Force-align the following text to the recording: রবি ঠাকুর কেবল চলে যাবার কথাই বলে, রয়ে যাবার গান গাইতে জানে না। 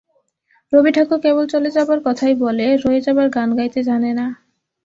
রবি 0.73 0.91
ঠাকুর 0.95 1.19
কেবল 1.25 1.45
চলে 1.53 1.69
যাবার 1.71 1.99
কথাই 2.05 2.33
বলে, 2.43 2.65
রয়ে 2.83 3.01
যাবার 3.01 3.27
গান 3.35 3.49
গাইতে 3.57 3.79
জানে 3.83 4.11
না। 4.13 4.25